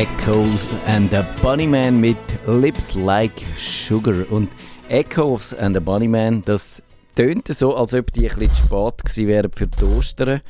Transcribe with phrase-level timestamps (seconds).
[0.00, 2.16] Echoes and the Bunnyman mit
[2.46, 4.24] Lips Like Sugar.
[4.32, 4.48] Und
[4.88, 6.82] Echoes and the Bunnyman, das
[7.14, 10.40] tönte so, als ob die ein bisschen zu spät gewesen wären für die Ostern.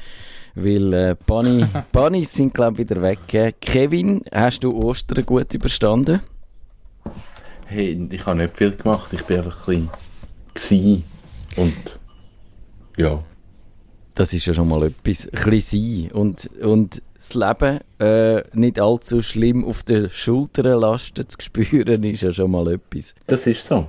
[0.54, 3.56] Weil äh, Bunny, Bunnies sind, glaube ich, wieder weg.
[3.60, 6.20] Kevin, hast du Ostern gut überstanden?
[7.66, 9.12] Hey, ich habe nicht viel gemacht.
[9.12, 9.90] Ich bin einfach ein
[10.54, 11.02] bisschen
[11.56, 11.98] und
[12.96, 13.20] ja.
[14.14, 15.28] Das ist ja schon mal etwas.
[15.28, 21.28] Ein bisschen sein und, und das Leben äh, nicht allzu schlimm auf den Schultern lasten
[21.28, 23.14] zu spüren, ist ja schon mal etwas.
[23.26, 23.86] Das ist so.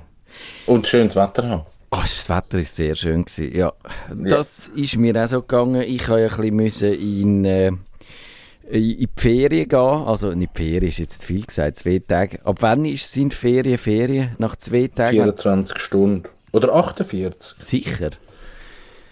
[0.66, 1.62] Und schönes Wetter haben.
[1.90, 3.24] Oh, das Wetter war sehr schön.
[3.24, 3.54] Gewesen.
[3.54, 3.72] Ja,
[4.08, 4.82] das ja.
[4.82, 5.82] ist mir auch so gegangen.
[5.82, 7.78] Ich musste ja ein bisschen in, äh, in
[8.70, 9.78] die Ferien gehen.
[9.78, 12.44] Also, nicht die Ferien ist jetzt viel gesagt, zwei Tage.
[12.46, 14.34] Ab wann sind Ferien Ferien?
[14.38, 15.16] Nach zwei Tagen?
[15.16, 16.28] 24 Stunden.
[16.52, 17.56] Oder 48.
[17.56, 18.10] Sicher.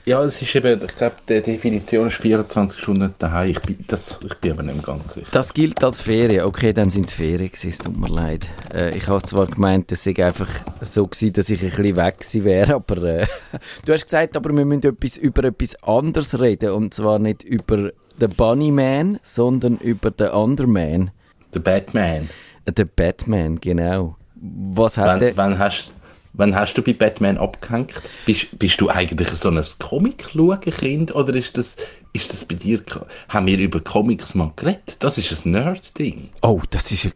[0.07, 3.51] Ja, es ist eben, ich glaube, die Definition ist 24 Stunden daheim.
[3.51, 5.27] Ich bin, das, ich bin aber nicht ganz sicher.
[5.31, 6.47] Das gilt als Ferien.
[6.47, 8.49] Okay, dann sind es Ferien gewesen, es tut mir leid.
[8.75, 10.49] Äh, ich habe zwar gemeint, es sei einfach
[10.81, 13.27] so gewesen, dass ich ein bisschen weg gewesen wäre, aber äh,
[13.85, 16.71] du hast gesagt, aber wir müssen etwas, über etwas anderes reden.
[16.71, 21.11] Und zwar nicht über den Bunnyman, sondern über den Underman.
[21.53, 22.29] Der Batman.
[22.67, 24.17] Der Batman, genau.
[24.41, 25.37] Was hat wann, der...
[25.37, 25.93] Wann hast
[26.33, 28.01] Wann hast du bei Batman abgehängt?
[28.25, 31.77] Bist, bist du eigentlich so ein Comic-Kind oder ist das,
[32.13, 32.81] ist das bei dir,
[33.29, 34.97] haben wir über Comics mal geredet?
[35.01, 36.31] Das ist ein Nerd-Ding.
[36.43, 37.11] Oh, das ist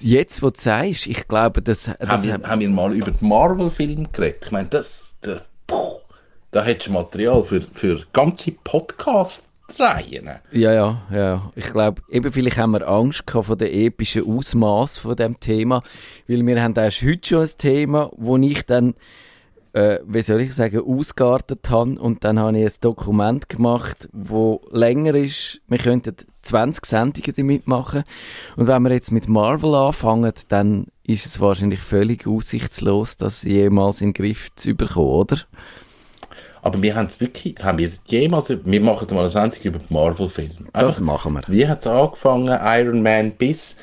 [0.00, 1.84] jetzt, wo du sagst, ich glaube, das...
[1.84, 4.42] das haben, wir, haben wir mal über die Marvel-Filme geredet?
[4.46, 5.42] Ich meine, das, da,
[6.50, 10.30] da hättest du Material für, für ganze Podcasts drehen.
[10.52, 11.50] Ja, ja, ja.
[11.54, 15.82] Ich glaube, eben vielleicht haben wir Angst gehabt vor dem epischen Ausmaß von dem Thema,
[16.26, 18.94] weil wir haben erst heute schon ein Thema, wo ich dann,
[19.72, 24.62] äh, wie soll ich sagen, ausgeartet habe und dann habe ich ein Dokument gemacht, wo
[24.70, 25.60] länger ist.
[25.68, 28.04] Wir könnten 20 Sendungen damit machen
[28.56, 34.00] und wenn wir jetzt mit Marvel anfangen, dann ist es wahrscheinlich völlig aussichtslos, das jemals
[34.00, 35.38] in den Griff zu bekommen, oder?
[36.62, 40.54] Aber wir haben es wirklich, haben wir jemals, wir machen mal eine Sendung über Marvel-Filme.
[40.72, 41.42] Das machen wir.
[41.46, 43.78] Wie hat es angefangen, Iron Man bis,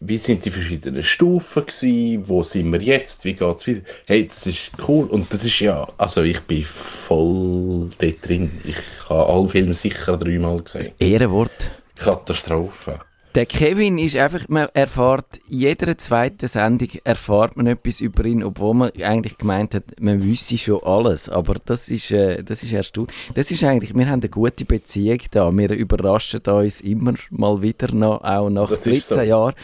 [0.00, 3.80] wie sind die verschiedenen Stufen gewesen, wo sind wir jetzt, wie geht es wieder?
[4.06, 8.60] Hey, das ist cool und das ist ja, also ich bin voll dort drin.
[8.64, 8.76] Ich
[9.08, 10.92] habe alle Filme sicher dreimal gesehen.
[10.98, 11.70] Ehrenwort.
[11.96, 13.00] Katastrophe.
[13.34, 18.42] Der Kevin ist einfach, man erfahrt, in jeder zweiten Sendung erfahrt man etwas über ihn,
[18.42, 21.28] obwohl man eigentlich gemeint hat, man wüsste schon alles.
[21.28, 23.14] Aber das ist, äh, das ist erstaunlich.
[23.34, 25.54] Das ist eigentlich, wir haben eine gute Beziehung da.
[25.56, 29.20] Wir überraschen uns immer mal wieder, noch, auch nach das 13 so.
[29.20, 29.54] Jahren.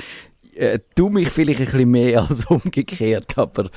[0.54, 3.70] Äh, du mich vielleicht ein bisschen mehr als umgekehrt, aber,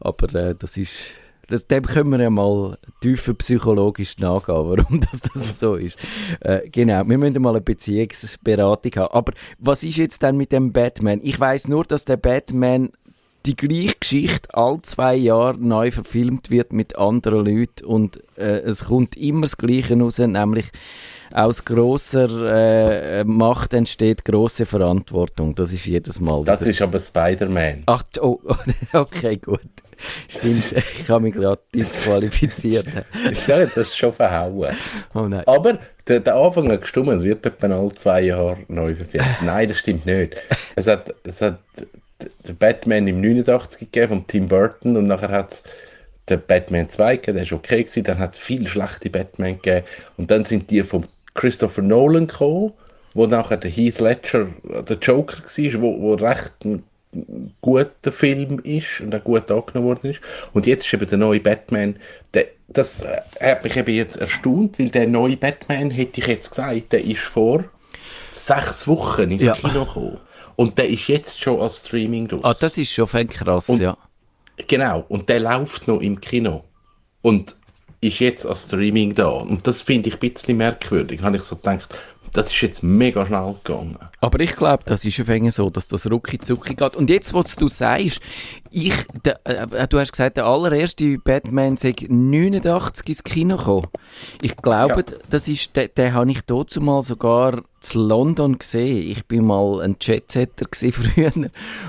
[0.00, 1.14] aber äh, das ist,
[1.52, 5.98] das, dem können wir ja mal tiefer psychologisch nachgehen, warum das, das so ist.
[6.40, 9.12] Äh, genau, wir müssen mal eine Beziehungsberatung haben.
[9.12, 11.20] Aber was ist jetzt denn mit dem Batman?
[11.22, 12.90] Ich weiß nur, dass der Batman
[13.44, 18.84] die gleiche Geschichte all zwei Jahre neu verfilmt wird mit anderen Leuten und äh, es
[18.84, 20.66] kommt immer das Gleiche raus, nämlich
[21.32, 25.54] aus großer äh, Macht entsteht große Verantwortung.
[25.54, 26.44] Das ist jedes Mal.
[26.44, 27.82] Das ist aber Spider-Man.
[27.86, 28.38] Ach, oh,
[28.92, 29.60] okay, gut.
[30.28, 32.86] Stimmt, ich habe mich gerade disqualifiziert.
[33.46, 34.74] ja, das ist schon verhauen.
[35.14, 35.46] Oh nein.
[35.46, 39.26] Aber der, der Anfang hat gestimmt, es wird etwa alle zwei Jahre neu verfilmt.
[39.42, 40.36] Nein, das stimmt nicht.
[40.74, 41.58] Es hat, es hat
[42.46, 45.62] den Batman im 89 gegeben von Tim Burton und nachher hat es
[46.28, 49.86] den Batman 2 gegeben, der ist okay gewesen, dann hat es viele schlechte Batman gegeben
[50.16, 52.72] und dann sind die von Christopher Nolan gekommen,
[53.14, 56.84] wo nachher der Heath Ledger der Joker war, wo, wo recht ein
[57.60, 60.20] guter Film ist und auch gut angenommen worden ist.
[60.52, 61.96] Und jetzt ist eben der neue Batman,
[62.32, 66.50] der, das äh, hat mich eben jetzt erstaunt, weil der neue Batman, hätte ich jetzt
[66.50, 67.64] gesagt, der ist vor
[68.32, 69.52] sechs Wochen ins ja.
[69.52, 70.18] Kino gekommen.
[70.56, 72.44] Und der ist jetzt schon als Streaming durch.
[72.44, 73.96] Ah, das ist schon krass, und, ja.
[74.66, 76.64] Genau, und der läuft noch im Kino.
[77.22, 77.56] Und
[78.00, 79.28] ist jetzt als Streaming da.
[79.28, 81.22] Und das finde ich ein bisschen merkwürdig.
[81.22, 81.96] Habe ich so gedacht,
[82.32, 83.98] das ist jetzt mega schnell gegangen.
[84.20, 86.96] Aber ich glaube, das ist ein so, dass das rucki zucki geht.
[86.96, 88.20] Und jetzt, was du sagst,
[88.70, 88.94] ich,
[89.24, 93.86] de, äh, du hast gesagt, der allererste Batman sei 89 ins Kino gekommen.
[94.40, 95.16] Ich glaube, ja.
[95.28, 99.10] das ist, den, den habe ich dazu mal sogar zu London gesehen.
[99.10, 101.32] Ich bin mal ein Jetsetter früher.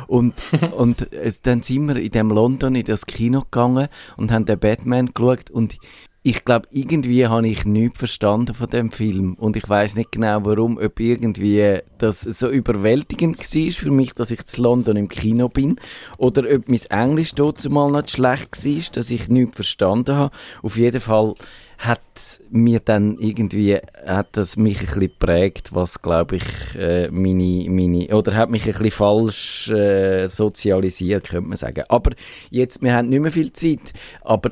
[0.08, 0.34] Und,
[0.76, 1.08] und
[1.44, 3.88] dann sind wir in dem London in das Kino gegangen
[4.18, 5.78] und haben den Batman geschaut und
[6.26, 10.40] ich glaube, irgendwie habe ich nichts verstanden von dem Film und ich weiß nicht genau,
[10.46, 15.50] warum, ob irgendwie das so überwältigend war für mich, dass ich zu London im Kino
[15.50, 15.76] bin
[16.18, 20.34] oder ob mein Englisch dort mal nicht schlecht war, dass ich nichts verstanden habe.
[20.62, 21.36] Auf jeden Fall
[21.78, 27.70] hat mir dann irgendwie, hat das mich ein bisschen geprägt, was glaube ich äh, meine,
[27.70, 31.84] meine, oder hat mich ein bisschen falsch äh, sozialisiert, könnte man sagen.
[31.90, 32.12] Aber
[32.50, 33.92] jetzt, wir haben nicht mehr viel Zeit,
[34.22, 34.52] aber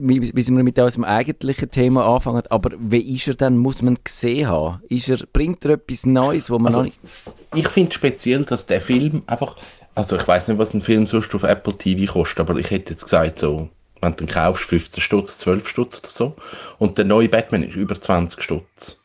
[0.00, 3.98] wie, wie wir mit unserem eigentlichen Thema anfangen, aber wie ist er dann, muss man
[4.02, 4.82] gesehen haben?
[4.88, 6.90] Ist er, bringt er etwas Neues, wo man also,
[7.54, 9.56] Ich finde speziell, dass der Film einfach,
[9.94, 12.92] also ich weiß nicht, was ein Film sonst auf Apple TV kostet, aber ich hätte
[12.92, 13.68] jetzt gesagt so
[14.00, 16.36] wenn du den kaufst, 15 Stutz, 12 Stutz oder so.
[16.78, 18.98] Und der neue Batman ist über 20 Stutz.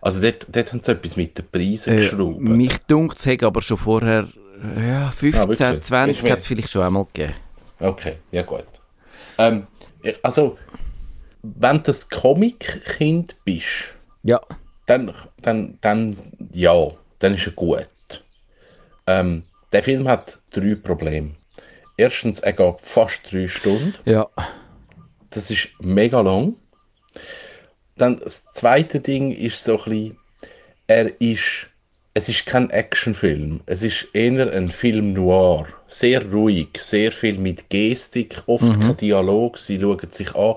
[0.00, 2.40] Also dort, dort haben sie etwas mit den Preisen äh, geschraubt.
[2.40, 4.28] Mich dunkt es aber schon vorher,
[4.78, 7.34] ja, 15, ah, 20 hat es vielleicht schon einmal gegeben.
[7.78, 8.64] Okay, ja gut.
[9.38, 9.66] Ähm,
[10.22, 10.58] also,
[11.42, 14.40] wenn du das Comic-Kind bist, ja.
[14.86, 16.16] dann, dann, dann,
[16.52, 17.88] ja, dann ist er gut.
[19.06, 21.32] Ähm, der Film hat drei Probleme.
[21.96, 23.94] Erstens, er geht fast drei Stunden.
[24.04, 24.28] Ja.
[25.30, 26.54] Das ist mega lang.
[27.96, 30.18] Dann das zweite Ding ist so ein bisschen,
[30.86, 31.66] er ist,
[32.14, 33.60] es ist kein Actionfilm.
[33.66, 35.66] Es ist eher ein Film noir.
[35.90, 38.80] Sehr ruhig, sehr viel mit Gestik, oft mhm.
[38.80, 40.54] kein Dialog, sie schauen sich an.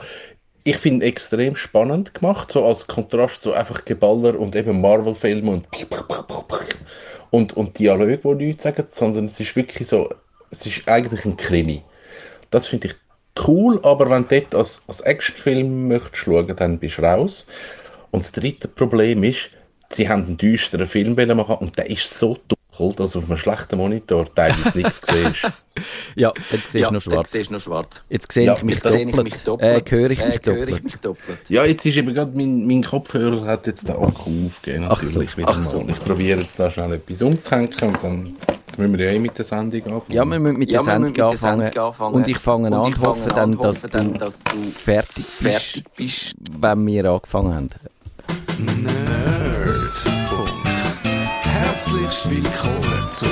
[0.64, 5.68] Ich finde extrem spannend gemacht, so als Kontrast zu einfach Geballer und eben Marvel-Filme und
[7.32, 10.08] und, und Dialoge, die nichts sagen, sondern es ist wirklich so
[10.54, 11.84] es ist eigentlich ein Krimi.
[12.52, 12.94] Das finde ich
[13.48, 17.48] cool, aber wenn du dort als, als Actionfilm möchtest schauen, dann bist du raus.
[18.12, 19.50] Und das dritte Problem ist,
[19.90, 22.38] sie haben einen düsteren Film machen und der ist so
[22.78, 25.52] dunkel, dass auf einem schlechten Monitor teilweise nichts siehst.
[26.16, 27.34] ja, jetzt siehst du ja, noch schwarz.
[27.34, 28.02] Jetzt, noch schwarz.
[28.10, 29.10] jetzt sehe ja, ich, mich doppelt.
[29.10, 29.92] ich mich doppelt.
[29.92, 30.70] Äh, höre ich, mich, äh, doppelt.
[30.70, 31.40] ich mich doppelt.
[31.50, 34.86] Ja, jetzt ist eben gerade mein, mein Kopfhörer hat jetzt den Akku aufgegeben.
[34.90, 35.24] Ach so.
[35.46, 35.86] Ach so.
[35.88, 38.36] Ich probiere jetzt da schnell etwas umzuhängen und dann
[38.66, 40.04] Jetzt müssen wir ja eh mit der Sendung anfangen.
[40.10, 41.60] Ja, wir müssen mit, ja, der, Sendung mit anfangen.
[41.60, 42.16] der Sendung anfangen.
[42.16, 45.84] Und ich fange an und hoffe dann, dass, du, dann dass du fertig bist, fertig
[45.96, 47.70] bist, wenn wir angefangen haben.
[48.58, 49.53] Nerdfunk.
[51.94, 53.30] Herzlich willkommen zum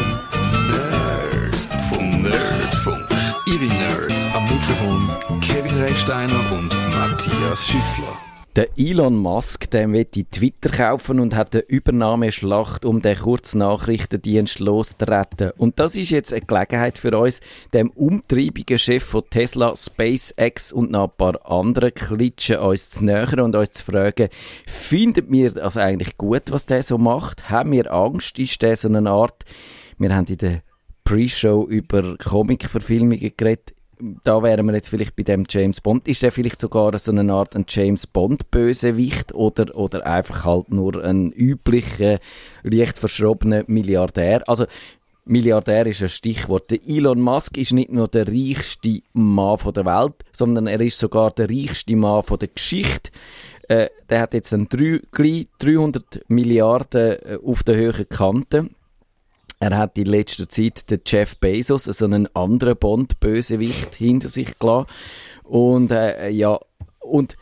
[0.70, 3.08] Nerd Nerdfunk.
[3.48, 8.31] Ihre Nerds am Mikrofon Kevin Recksteiner und Matthias Schüssler.
[8.58, 14.60] Der Elon Musk, der will die Twitter kaufen und hat eine Übernahmeschlacht um den Kurznachrichtendienst
[14.60, 15.52] loszutreten.
[15.58, 17.40] Und das ist jetzt eine Gelegenheit für uns,
[17.72, 23.40] dem umtriebigen Chef von Tesla, SpaceX und noch ein paar anderen Klitschen uns zu nähern
[23.40, 24.28] und uns zu fragen,
[24.68, 27.50] findet mir das eigentlich gut, was der so macht?
[27.50, 28.38] Haben wir Angst?
[28.38, 29.46] Ist der so eine Art,
[29.98, 30.62] wir haben in der
[31.06, 33.74] Pre-Show über Comic-Verfilmungen geredet,
[34.24, 36.08] da wären wir jetzt vielleicht bei dem James Bond.
[36.08, 41.04] Ist er vielleicht sogar so eine Art ein James Bond-Bösewicht oder, oder einfach halt nur
[41.04, 42.20] ein üblicher,
[42.64, 44.48] leicht verschrobener Milliardär?
[44.48, 44.66] Also,
[45.24, 46.72] Milliardär ist ein Stichwort.
[46.72, 51.50] Elon Musk ist nicht nur der reichste Mann der Welt, sondern er ist sogar der
[51.50, 53.12] reichste Mann der Geschichte.
[53.68, 58.70] Äh, der hat jetzt dann 300 Milliarden äh, auf der höheren Kante.
[59.62, 64.88] Er hat in letzter Zeit den Jeff Bezos, also einen anderen Bond-Bösewicht, hinter sich gelassen.
[65.44, 66.60] Und äh, ja,
[67.00, 67.38] und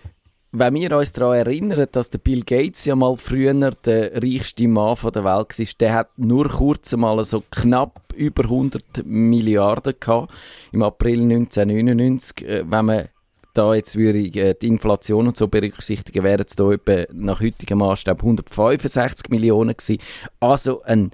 [0.52, 4.98] wenn wir uns daran erinnern, dass der Bill Gates ja mal früher der reichste Mann
[5.02, 10.34] der Welt war, der hat nur kurz mal so knapp über 100 Milliarden gehabt,
[10.74, 12.46] im April 1999.
[12.46, 13.08] Äh, wenn man
[13.54, 17.78] da jetzt würde äh, die Inflation und so berücksichtigen, wären es da etwa nach heutigem
[17.78, 20.00] Maßstab 165 Millionen gewesen.
[20.42, 21.12] Also ein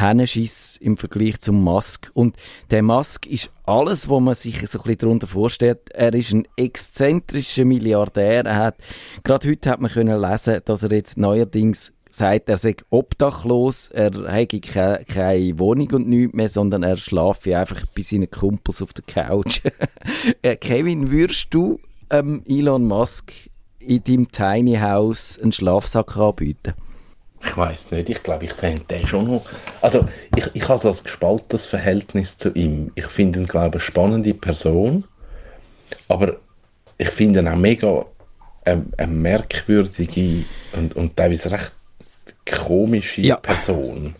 [0.00, 2.10] Hennenschiss im Vergleich zum Musk.
[2.14, 2.36] Und
[2.70, 5.90] der Musk ist alles, was man sich so ein bisschen darunter vorstellt.
[5.90, 8.44] Er ist ein exzentrischer Milliardär.
[8.44, 8.76] Er hat,
[9.24, 14.32] gerade heute hat man können lesen, dass er jetzt neuerdings sagt, er sei obdachlos, er
[14.32, 18.92] hätte keine, keine Wohnung und nichts mehr, sondern er schlafe einfach bei seinen Kumpels auf
[18.92, 19.60] der Couch.
[20.42, 23.32] Äh, Kevin, würdest du ähm, Elon Musk
[23.78, 26.74] in deinem Tiny House einen Schlafsack anbieten?
[27.46, 29.44] Ich weiß nicht, ich glaube, ich fände den schon noch.
[29.80, 32.92] Also, ich, ich habe so ein gespaltenes Verhältnis zu ihm.
[32.94, 35.04] Ich finde ihn, glaube ich, eine spannende Person,
[36.08, 36.36] aber
[36.98, 38.04] ich finde ihn auch mega
[38.64, 41.72] eine, eine merkwürdige und, und teilweise recht
[42.50, 43.36] komische ja.
[43.36, 44.14] Person.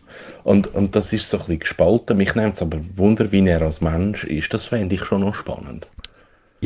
[0.44, 2.16] Und, und das ist so ein bisschen gespalten.
[2.16, 4.54] Mich nimmt es aber Wunder, wie er als Mensch ist.
[4.54, 5.88] Das fände ich schon noch spannend.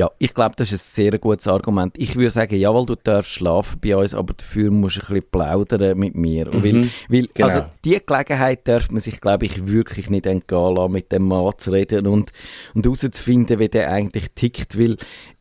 [0.00, 1.94] Ja, ich glaube, das ist ein sehr gutes Argument.
[1.98, 5.30] Ich würde sagen, jawohl, du darfst schlafen bei uns, aber dafür musst du ein bisschen
[5.30, 6.46] plaudern mit mir.
[6.46, 7.48] Mhm, weil, weil genau.
[7.48, 11.52] also die Gelegenheit darf man sich, glaube ich, wirklich nicht entgehen lassen, mit dem Mann
[11.58, 12.32] zu reden und,
[12.72, 14.96] und herauszufinden, wie der eigentlich tickt, weil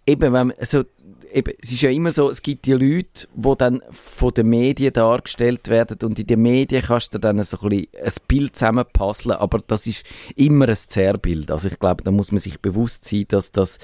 [0.06, 0.84] eben, wenn man, also,
[1.32, 4.92] eben, es ist ja immer so, es gibt die Leute, die dann von den Medien
[4.92, 9.38] dargestellt werden und in den Medien kannst du dann so ein, bisschen ein Bild zusammenpuzzeln,
[9.38, 11.50] aber das ist immer ein Zerrbild.
[11.50, 13.80] Also ich glaube, da muss man sich bewusst sein, dass das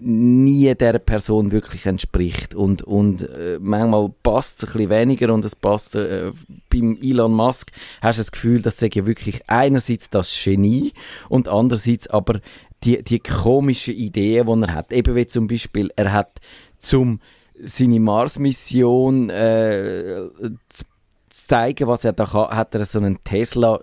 [0.00, 5.44] nie der Person wirklich entspricht und, und äh, manchmal passt es ein bisschen weniger und
[5.44, 6.32] es passt äh,
[6.70, 10.92] beim Elon Musk hast du das Gefühl, dass er wirklich einerseits das Genie
[11.28, 12.40] und andererseits aber
[12.84, 14.92] die, die komischen Ideen, die er hat.
[14.92, 16.40] Eben wie zum Beispiel, er hat
[16.78, 17.20] zum
[17.62, 20.28] seine Mars-Mission äh,
[20.68, 20.84] zu
[21.28, 23.80] zeigen, was er da kann, hat er so einen Tesla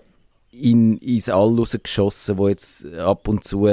[0.50, 3.68] in, ins All rausgeschossen, wo jetzt ab und zu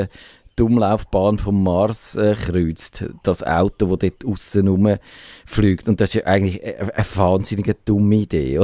[0.58, 3.06] die Umlaufbahn vom Mars äh, kreuzt.
[3.24, 5.88] Das Auto, das dort aussen rumfliegt.
[5.88, 8.62] Und das ist ja eigentlich eine, eine wahnsinnige dumme Idee.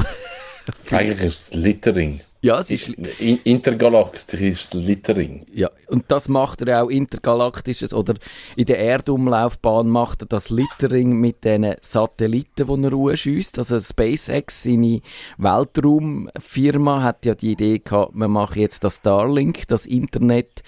[0.90, 2.22] eigentlich ist es Littering.
[2.44, 2.90] Ja, es ist...
[3.20, 5.46] Intergalaktisches Littering.
[5.54, 8.16] Ja, und das macht er auch intergalaktisches, oder
[8.56, 13.60] in der Erdumlaufbahn macht er das Littering mit den Satelliten, die er ruhschießt.
[13.60, 15.02] Also SpaceX, seine
[15.38, 20.64] Weltraumfirma, hat ja die Idee gehabt, man macht jetzt das Starlink, das Internet,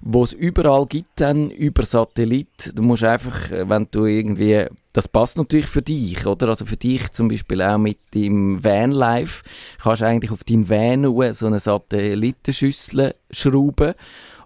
[0.00, 2.72] wo es überall gibt dann, über Satellit.
[2.74, 6.48] Du musst einfach, wenn du irgendwie das passt natürlich für dich, oder?
[6.48, 9.42] Also für dich zum Beispiel auch mit dem Vanlife
[9.82, 13.94] kannst du eigentlich auf deinen Van so eine Satellitenschüssel schrauben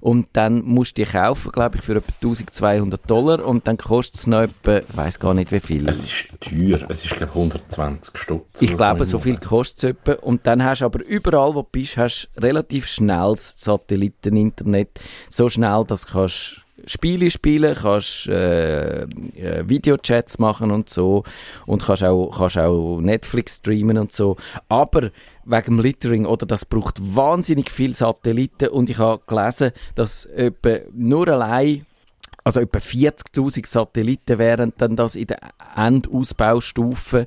[0.01, 3.45] und dann musst du die kaufen, glaube ich, für etwa 1200 Dollar.
[3.45, 5.89] Und dann kostet es noch etwa, ich weiß gar nicht wie viel.
[5.89, 8.63] Es ist teuer, es ist glaube ich 120 Stutz.
[8.63, 10.13] Ich glaube, so, so viel kostet es etwa.
[10.25, 15.49] Und dann hast du aber überall, wo du bist, hast relativ schnell das Satelliteninternet, so
[15.49, 19.07] schnell, dass du kannst Spiele spielen, kannst äh, äh,
[19.67, 21.23] Videochats machen und so
[21.65, 24.37] und kannst auch, kannst auch Netflix streamen und so.
[24.69, 25.11] Aber
[25.45, 30.79] wegen dem Littering, oder das braucht wahnsinnig viel Satelliten und ich habe gelesen, dass etwa
[30.93, 31.87] nur allein
[32.45, 35.41] also etwa 40.000 Satelliten wären dann das in der
[35.75, 37.27] Endausbaustufe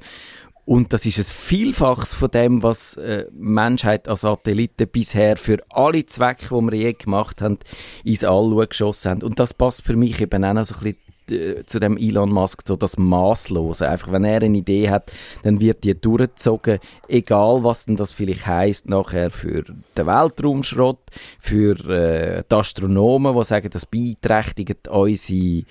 [0.70, 6.06] und das ist ein Vielfaches von dem, was äh, Menschheit als Satelliten bisher für alle
[6.06, 7.58] Zwecke, die wir je gemacht haben,
[8.04, 9.24] ins All geschossen haben.
[9.24, 10.96] Und das passt für mich eben auch noch so ein
[11.28, 13.90] bisschen äh, zu dem Elon Musk, so das Maßlose.
[13.90, 15.12] Einfach, wenn er eine Idee hat,
[15.42, 21.00] dann wird die durchgezogen, egal was denn das vielleicht heißt nachher für den Weltraumschrott,
[21.40, 25.64] für äh, die Astronomen, die sagen, das beeinträchtigt unsere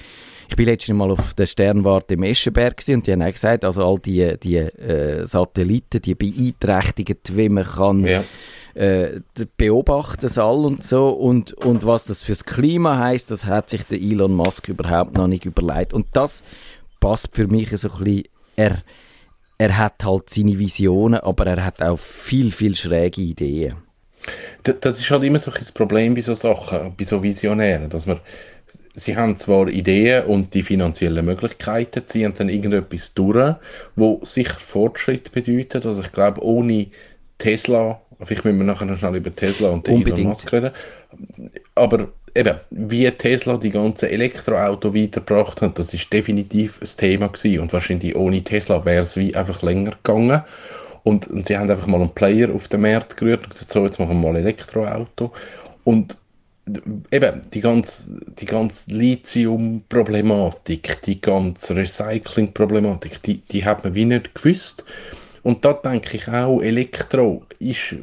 [0.49, 3.87] ich bin letztes Mal auf der Sternwarte im Eschenberg und die haben auch gesagt, also
[3.87, 8.25] all die, die äh, Satelliten, die beeinträchtigen, wie man kann ja.
[8.75, 9.21] äh,
[9.59, 13.83] beobachten das all und so und, und was das fürs Klima heißt, das hat sich
[13.85, 16.43] der Elon Musk überhaupt noch nicht überlegt und das
[16.99, 18.25] passt für mich so ein bisschen,
[18.57, 18.79] er,
[19.59, 23.77] er hat halt seine Visionen, aber er hat auch viel, viel schräge Ideen.
[24.63, 28.21] Das ist halt immer so ein Problem bei so Sachen, bei so Visionären, dass man
[28.99, 33.55] sie haben zwar Ideen und die finanziellen Möglichkeiten, ziehen dann irgendetwas durch,
[33.97, 35.87] wo sicher Fortschritt bedeutet.
[35.87, 36.89] Also ich glaube, ohne
[37.39, 40.73] Tesla, vielleicht müssen wir nachher noch schnell über Tesla und Elon Musk reden,
[41.75, 47.61] aber eben, wie Tesla die ganzen Elektroauto weitergebracht hat, das ist definitiv ein Thema gewesen
[47.61, 50.43] und wahrscheinlich ohne Tesla wäre es wie einfach länger gegangen.
[51.05, 53.85] Und, und sie haben einfach mal einen Player auf den Markt gerührt und gesagt, so,
[53.85, 55.33] jetzt machen wir mal Elektroauto.
[55.85, 56.17] Und
[57.11, 58.05] eben die ganze,
[58.39, 64.85] die ganze Lithium-Problematik, die ganze Recycling-Problematik, die, die hat man wie nicht gewusst.
[65.43, 67.95] Und da denke ich auch, Elektro ist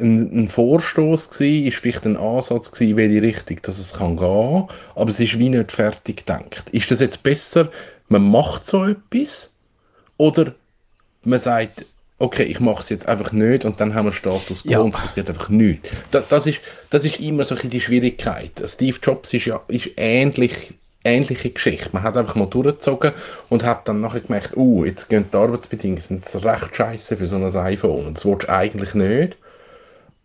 [0.00, 4.16] ein, ein Vorstoß gewesen, ist vielleicht ein Ansatz gewesen, in welche Richtung dass es kann
[4.16, 6.70] gehen, aber es ist wie nicht fertig gedacht.
[6.70, 7.70] Ist das jetzt besser,
[8.08, 9.52] man macht so etwas,
[10.16, 10.54] oder
[11.22, 11.84] man sagt,
[12.20, 14.78] okay, ich mache es jetzt einfach nicht und dann haben wir Status quo ja.
[14.80, 15.88] und es passiert einfach nichts.
[16.10, 16.60] Das, das, ist,
[16.90, 18.52] das ist immer so ein die Schwierigkeit.
[18.66, 21.88] Steve Jobs ist ja ist ähnlich, ähnliche Geschichte.
[21.92, 23.12] Man hat einfach mal durchgezogen
[23.48, 27.36] und hat dann nachher gemerkt, uh, jetzt gehen die Arbeitsbedingungen sind recht scheiße für so
[27.36, 29.38] ein iPhone und das willst du eigentlich nicht.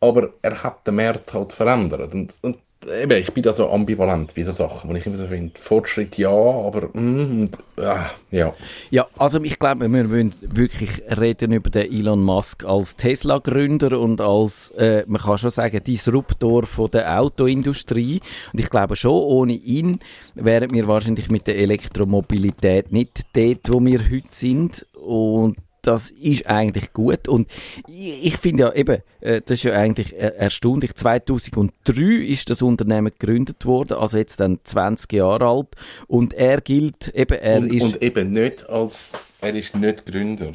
[0.01, 2.13] Aber er hat den Markt halt verändert.
[2.13, 2.57] Und, und
[2.87, 6.17] eben, ich bin da so ambivalent bei so Sachen, wo ich immer so finde, Fortschritt
[6.17, 8.53] ja, aber mm, äh, ja.
[8.89, 14.21] Ja, also ich glaube, wir müssen wirklich reden über den Elon Musk als Tesla-Gründer und
[14.21, 18.19] als, äh, man kann schon sagen, Disruptor von der Autoindustrie.
[18.53, 19.99] Und ich glaube schon, ohne ihn
[20.35, 24.85] wären wir wahrscheinlich mit der Elektromobilität nicht dort, wo wir heute sind.
[24.93, 27.27] Und das ist eigentlich gut.
[27.27, 27.47] Und
[27.87, 30.95] ich, ich finde ja eben, äh, das ist ja eigentlich äh, erstaunlich.
[30.95, 35.67] 2003 ist das Unternehmen gegründet worden, also jetzt dann 20 Jahre alt.
[36.07, 37.83] Und er gilt eben, er und, ist...
[37.83, 40.53] Und eben nicht als, er ist nicht Gründer.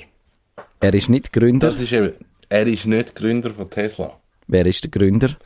[0.80, 1.68] Er ist nicht Gründer?
[1.68, 2.12] Das ist eben,
[2.48, 4.16] er ist nicht Gründer von Tesla.
[4.46, 5.36] Wer ist der Gründer?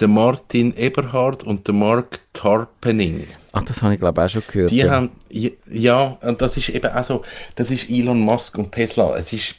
[0.00, 3.28] Der Martin Eberhard und der Mark Tarpening.
[3.52, 4.70] Ah, das habe ich glaube auch schon gehört.
[4.70, 4.90] Die ja.
[4.90, 5.10] haben,
[5.70, 7.22] ja, und das ist eben auch so,
[7.54, 9.16] das ist Elon Musk und Tesla.
[9.16, 9.54] Es ist,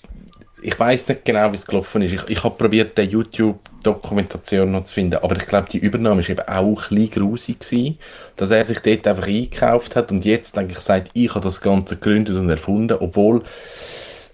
[0.62, 2.14] ich weiß nicht genau, wie es gelaufen ist.
[2.14, 6.30] Ich, ich habe probiert, die YouTube-Dokumentation noch zu finden, aber ich glaube, die Übernahme ist
[6.30, 7.98] eben auch ein bisschen grusig gewesen,
[8.36, 11.96] dass er sich dort einfach eingekauft hat und jetzt eigentlich sagt, ich habe das Ganze
[11.96, 13.42] gegründet und erfunden, obwohl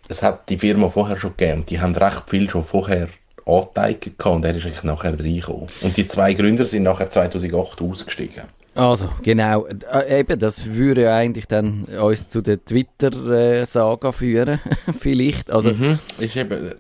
[0.08, 3.10] es hat die Firma vorher schon gegeben und die haben recht viel schon vorher
[3.46, 5.68] angeteigt und er ist eigentlich nachher reingekommen.
[5.82, 8.44] Und die zwei Gründer sind nachher 2008 ausgestiegen.
[8.76, 9.66] Also, genau.
[9.68, 14.60] Äh, eben, das würde ja eigentlich dann uns zu der Twitter-Saga führen,
[15.00, 15.50] vielleicht.
[15.50, 15.98] Also, mhm.
[16.20, 16.72] ist eben...
[16.72, 16.76] Äh,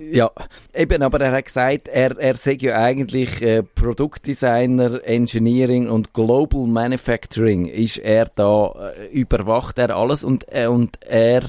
[0.00, 0.30] ja,
[0.74, 6.66] eben, aber er hat gesagt, er, er sei ja eigentlich äh, Produktdesigner, Engineering und Global
[6.66, 7.66] Manufacturing.
[7.66, 11.42] Ist er da, äh, überwacht er alles und, äh, und er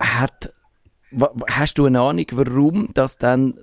[0.00, 0.54] hat,
[1.50, 3.58] hast du eine Ahnung, warum das dann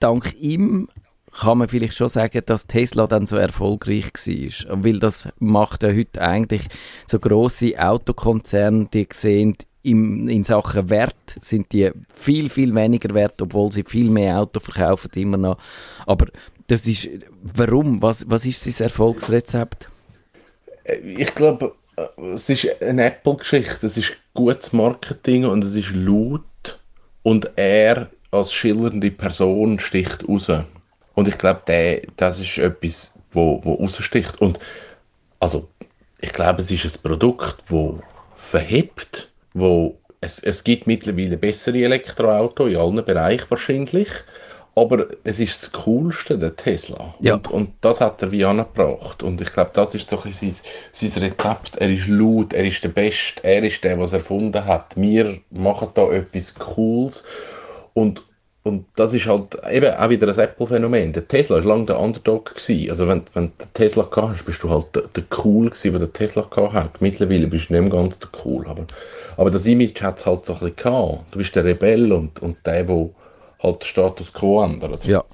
[0.00, 0.88] dank ihm
[1.38, 4.84] kann man vielleicht schon sagen, dass Tesla dann so erfolgreich war.
[4.84, 6.62] Weil das macht ja heute eigentlich
[7.06, 13.42] so große Autokonzerne, die sehen, im, in Sachen Wert sind die viel, viel weniger wert,
[13.42, 15.58] obwohl sie viel mehr Auto verkaufen immer noch.
[16.06, 16.26] Aber
[16.68, 17.10] das ist,
[17.42, 18.00] warum?
[18.00, 19.88] Was, was ist sein Erfolgsrezept?
[21.04, 21.74] Ich glaube,
[22.34, 23.86] es ist eine Apple-Geschichte.
[23.86, 26.80] Es ist gutes Marketing und es ist laut
[27.22, 30.50] und er als schillernde Person sticht raus.
[31.14, 34.40] Und ich glaube, das ist etwas, wo, wo raussticht.
[34.40, 34.58] Und
[35.38, 35.68] also,
[36.20, 38.00] ich glaube, es ist ein Produkt, wo
[38.36, 44.08] verhebt, wo es, es gibt mittlerweile bessere Elektroautos in allen Bereichen wahrscheinlich.
[44.76, 47.14] Aber es ist das Coolste, der Tesla.
[47.20, 47.34] Ja.
[47.34, 49.22] Und, und das hat er wie angebracht.
[49.22, 50.54] Und ich glaube, das ist so ein sein,
[50.90, 51.76] sein Rezept.
[51.76, 54.96] Er ist laut, er ist der Beste, er ist der, was er erfunden hat.
[54.96, 57.22] Wir machen da etwas Cooles.
[57.92, 58.22] Und,
[58.66, 61.12] und das ist halt eben auch wieder ein Apple-Phänomen.
[61.12, 62.54] Der Tesla war lange der Underdog.
[62.54, 62.88] Gewesen.
[62.88, 66.00] Also wenn, wenn du Tesla gehabt hast, bist du halt der, der Cool gewesen, der
[66.00, 67.02] der Tesla gehabt hat.
[67.02, 68.66] Mittlerweile bist du nicht mehr ganz der Cool.
[68.66, 68.86] Aber,
[69.36, 71.24] aber das Image hat es halt so ein bisschen gehabt.
[71.30, 73.10] Du bist der Rebell und, und der, der
[73.62, 75.04] halt den Status quo ändert.
[75.04, 75.24] Ja.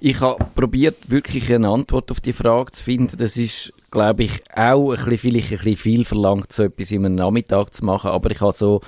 [0.00, 3.16] Ich habe probiert, wirklich eine Antwort auf die Frage zu finden.
[3.16, 7.06] Das ist, glaube ich, auch ein bisschen, vielleicht ein bisschen viel verlangt, so etwas in
[7.06, 8.10] einem Nachmittag zu machen.
[8.10, 8.80] Aber ich habe so,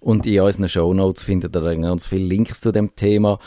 [0.00, 3.38] und in unseren Shownotes findet ihr ganz viele Links zu dem Thema.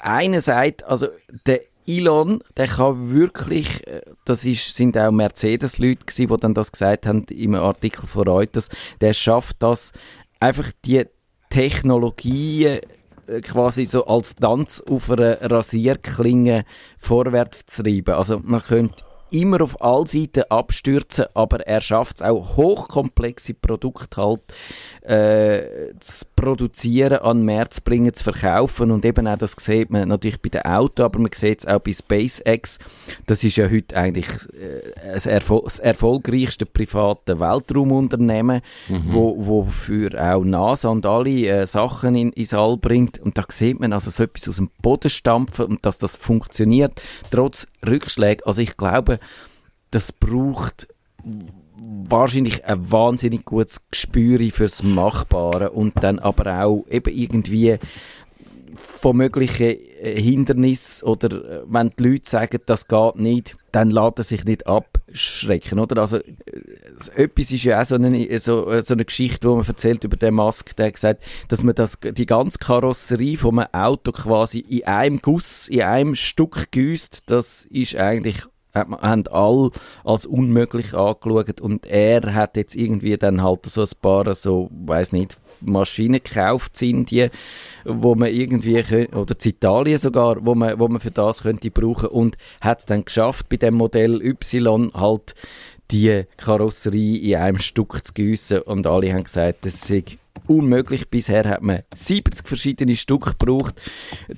[0.00, 1.08] Einer sagt, also,
[1.46, 6.72] der Elon, der kann wirklich, äh, das ist, sind auch Mercedes-Leute gewesen, die dann das
[6.72, 8.68] gesagt haben im Artikel von Reuters,
[9.00, 9.92] der schafft das,
[10.40, 11.04] einfach die
[11.50, 12.80] Technologien
[13.26, 16.64] äh, quasi so als Tanz auf einer Rasierklinge
[16.98, 18.14] vorwärts zu treiben.
[18.14, 24.22] Also man könnte immer auf all Seiten abstürzen, aber er schafft es auch hochkomplexe Produkte
[24.22, 24.40] halt
[25.02, 29.90] äh, zu produzieren, an den Markt zu bringen, zu verkaufen und eben auch das sieht
[29.90, 32.78] man natürlich bei den Autos, aber man sieht es auch bei SpaceX.
[33.26, 39.04] Das ist ja heute eigentlich äh, das, Erfol das, erfolgreichste private Weltraumunternehmen, mhm.
[39.06, 43.44] wo, wo für auch NASA und alle äh, Sachen in, ins All bringt und da
[43.48, 48.44] sieht man also so etwas aus dem Boden stampfen und dass das funktioniert, trotz Rückschlägen.
[48.46, 49.18] Also ich glaube,
[49.90, 50.88] das braucht
[51.76, 57.78] wahrscheinlich ein wahnsinnig gutes Gespür fürs Machbare und dann aber auch eben irgendwie
[58.76, 64.18] von möglichen äh, Hindernissen oder äh, wenn die Leute sagen, das geht nicht, dann lässt
[64.18, 66.00] er sich nicht abschrecken, oder?
[66.00, 66.22] Also, äh,
[67.14, 70.34] etwas ist ja auch so eine, so, so eine Geschichte, wo man erzählt über den
[70.34, 75.68] Musk, der gesagt, dass man das, die ganze Karosserie einem Auto quasi in einem Guss,
[75.68, 78.42] in einem Stück gießt, das ist eigentlich
[78.74, 79.70] haben alle
[80.04, 85.12] als unmöglich angeschaut und er hat jetzt irgendwie dann halt so ein paar so, weiß
[85.12, 87.30] nicht, Maschinen gekauft in Indien,
[87.84, 92.08] wo man irgendwie, oder in Italien sogar, wo man, wo man für das könnte brauchen
[92.08, 95.34] und hat es dann geschafft, bei dem Modell Y halt
[95.90, 100.04] die Karosserie in einem Stück zu gießen und alle haben gesagt, das sei
[100.46, 101.08] unmöglich.
[101.08, 103.80] Bisher hat man 70 verschiedene Stück gebraucht.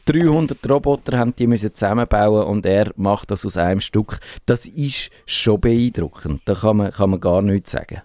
[0.07, 4.19] 300 Roboter haben die müssen zusammenbauen und er macht das aus einem Stück.
[4.47, 6.43] Das ist schon beeindruckend.
[6.45, 8.03] Da kann man, kann man gar nichts sagen.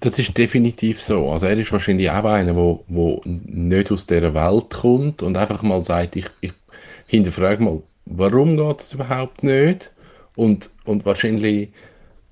[0.00, 1.30] Das ist definitiv so.
[1.30, 5.62] Also er ist wahrscheinlich auch einer, der, der nicht aus dieser Welt kommt und einfach
[5.62, 6.52] mal sagt, ich, ich
[7.06, 9.92] hinterfrage mal, warum geht es überhaupt nicht?
[10.34, 11.70] Und, und wahrscheinlich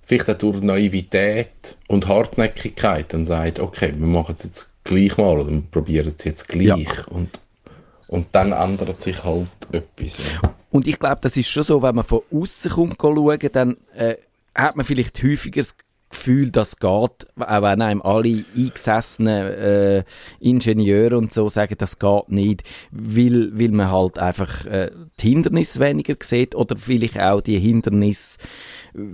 [0.07, 5.39] vielleicht auch durch Naivität und Hartnäckigkeit dann sagt, okay, wir machen es jetzt gleich mal
[5.39, 6.69] oder wir probieren es jetzt gleich.
[6.69, 7.05] Ja.
[7.11, 7.41] Und,
[8.09, 10.19] und dann ändert sich halt etwas.
[10.43, 10.55] Ja.
[10.71, 14.17] Und ich glaube, das ist schon so, wenn man von außen kommt schauen, dann äh,
[14.55, 15.75] hat man vielleicht häufiger das
[16.15, 20.05] Gefühl, das geht, auch wenn einem alle eingesessenen äh,
[20.41, 25.81] Ingenieure und so sagen, das geht nicht, weil, weil man halt einfach äh, die Hindernisse
[25.81, 28.39] weniger sieht oder vielleicht auch die Hindernisse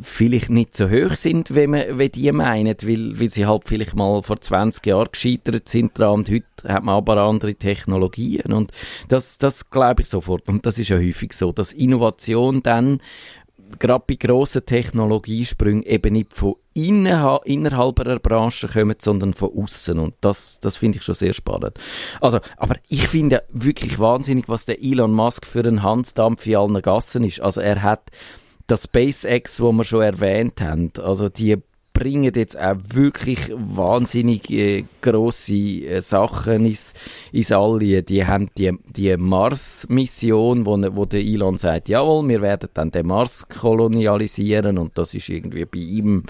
[0.03, 3.97] vielleicht nicht so hoch sind, wie, man, wie die meinen, weil, weil sie halt vielleicht
[3.97, 8.73] mal vor 20 Jahren gescheitert sind dran und heute hat man aber andere Technologien und
[9.09, 10.49] das, das glaube ich sofort.
[10.49, 12.99] Und das ist ja häufig so, dass Innovation dann
[13.79, 19.99] gerade bei grossen Technologiesprüngen eben nicht von innen, innerhalb einer Branche kommen, sondern von außen
[19.99, 21.79] und das, das finde ich schon sehr spannend.
[22.21, 26.83] Also, aber ich finde wirklich wahnsinnig, was der Elon Musk für einen Hansdampf in allen
[26.83, 27.41] Gassen ist.
[27.41, 28.11] Also er hat
[28.67, 31.57] das SpaceX, wo wir schon erwähnt haben, also die
[32.01, 36.95] bringen jetzt auch wirklich wahnsinnig äh, grosse äh, Sachen ins,
[37.31, 37.79] ins All.
[37.79, 43.07] Die haben die, die Mars-Mission, wo, wo der Elon sagt, jawohl, wir werden dann den
[43.07, 46.25] Mars kolonialisieren und das ist irgendwie bei ihm,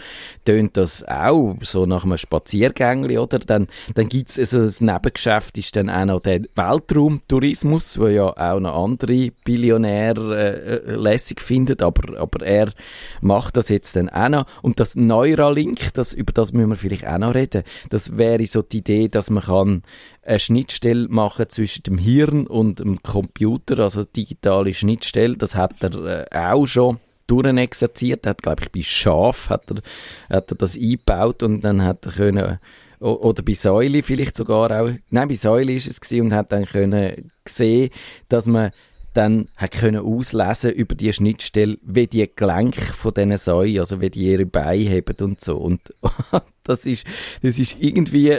[0.44, 3.38] tönt das auch so nach einem Spaziergängli, oder?
[3.38, 8.36] Dann, dann gibt es, also das Nebengeschäft ist dann auch noch der Weltraumtourismus, wo ja
[8.36, 12.72] auch noch andere Billionäre äh, äh lässig finden, aber, aber er
[13.20, 14.46] macht das jetzt dann auch noch.
[14.62, 17.62] Und das Neuralink Link, das, über das müssen wir vielleicht auch noch reden.
[17.88, 19.82] Das wäre so die Idee, dass man kann
[20.22, 25.36] eine Schnittstelle machen zwischen dem Hirn und dem Computer, also digitale Schnittstelle.
[25.36, 28.26] Das hat er äh, auch schon durchexerziert.
[28.26, 32.06] Er hat, glaube ich, bei Schaf hat er, hat er das eingebaut und dann hat
[32.06, 32.58] er können
[33.00, 36.66] oder bei Säule vielleicht sogar auch, nein, bei Säule ist es gewesen und hat dann
[36.66, 37.88] können sehen,
[38.28, 38.72] dass man
[39.12, 44.30] dann können auslesen über die Schnittstelle, wie die Gelenke von diesen Säuen, also wie die
[44.30, 45.56] ihre Beine haben und so.
[45.56, 45.80] Und
[46.64, 47.06] das ist,
[47.42, 48.38] das ist irgendwie,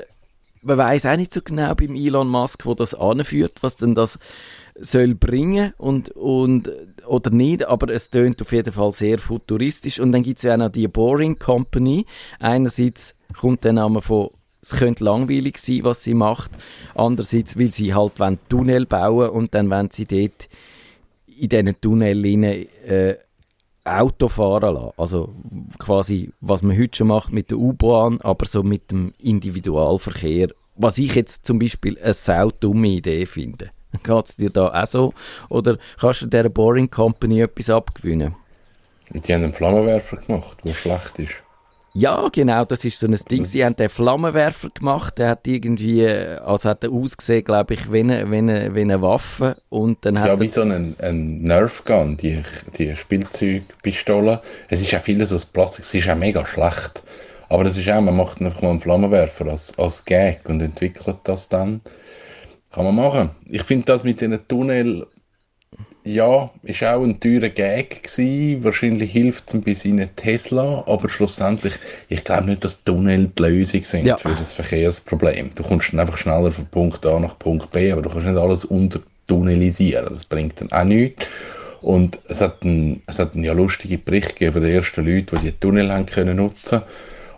[0.61, 4.19] man weiß auch nicht so genau beim Elon Musk, wo das anführt, was denn das
[4.79, 6.71] soll bringen und, und,
[7.05, 9.99] oder nicht, aber es tönt auf jeden Fall sehr futuristisch.
[9.99, 12.05] Und dann gibt es ja auch noch die Boring Company.
[12.39, 14.29] Einerseits kommt der Name von
[14.61, 16.51] es könnte langweilig sein, was sie macht.
[16.95, 20.49] Andererseits will sie halt wenn Tunnel bauen und dann wollen sie dort
[21.25, 23.15] in diesen Tunneln äh,
[23.83, 24.93] Auto fahren lassen.
[24.97, 25.33] Also
[25.79, 30.49] quasi, was man heute schon macht mit der U-Bahn, aber so mit dem Individualverkehr.
[30.75, 33.71] Was ich jetzt zum Beispiel eine sau dumme Idee finde.
[34.03, 35.13] Geht es dir da auch so?
[35.49, 38.35] Oder kannst du dieser Boring Company etwas abgewinnen?
[39.09, 41.43] Die haben einen Flammenwerfer gemacht, der schlecht ist.
[41.93, 43.43] Ja, genau, das ist so ein Ding.
[43.43, 47.99] Sie haben den Flammenwerfer gemacht, der hat irgendwie, also hat er ausgesehen, glaube ich, wie
[47.99, 51.83] eine, wie, eine, wie eine Waffe und dann hat Ja, wie so ein, ein Nerf
[51.83, 52.43] Gun, die,
[52.77, 54.41] die Spielzeugpistole.
[54.69, 57.03] Es ist ja vieles aus Plastik, es ist auch mega schlecht.
[57.49, 61.17] Aber das ist auch, man macht einfach mal einen Flammenwerfer als, als Gag und entwickelt
[61.25, 61.81] das dann.
[62.71, 63.31] Kann man machen.
[63.49, 65.05] Ich finde das mit diesen Tunnel
[66.03, 68.63] ja, ist auch ein teurer Gag gewesen.
[68.63, 71.73] Wahrscheinlich hilft es ein bisschen Tesla, aber schlussendlich,
[72.09, 74.17] ich glaube nicht, dass Tunnel die Lösung sind ja.
[74.17, 75.51] für das Verkehrsproblem.
[75.53, 78.37] Du kommst dann einfach schneller von Punkt A nach Punkt B, aber du kannst nicht
[78.37, 80.07] alles untertunnelisieren.
[80.09, 81.25] Das bringt dann auch nichts.
[81.81, 85.37] Und es hat, einen, es hat einen ja lustige Bericht gegeben von den ersten Leuten,
[85.37, 86.81] die die Tunnel haben können nutzen